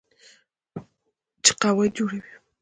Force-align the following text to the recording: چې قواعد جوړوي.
چې 1.43 1.51
قواعد 1.61 1.91
جوړوي. 1.97 2.33